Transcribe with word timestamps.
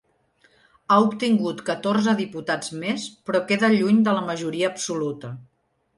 Ha 0.93 0.95
obtingut 1.07 1.59
catorze 1.67 2.15
diputats 2.21 2.73
més, 2.85 3.07
però 3.29 3.43
queda 3.53 3.73
lluny 3.77 4.03
de 4.09 4.19
la 4.21 4.25
majoria 4.31 4.75
absoluta. 4.75 5.33